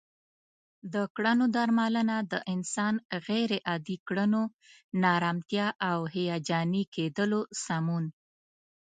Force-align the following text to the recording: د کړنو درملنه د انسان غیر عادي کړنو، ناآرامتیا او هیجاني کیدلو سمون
د 0.93 0.95
کړنو 1.15 1.45
درملنه 1.55 2.17
د 2.31 2.33
انسان 2.53 2.93
غیر 3.27 3.51
عادي 3.69 3.97
کړنو، 4.07 4.41
ناآرامتیا 5.01 5.67
او 5.89 5.97
هیجاني 6.15 6.83
کیدلو 6.95 7.41
سمون 7.63 8.05